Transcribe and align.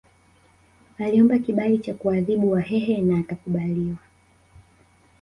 Aliomba 0.99 1.39
kibali 1.39 1.77
cha 1.77 1.93
kuwaadhibu 1.93 2.51
Wahehe 2.51 3.01
na 3.01 3.19
akakubaliwa 3.19 3.97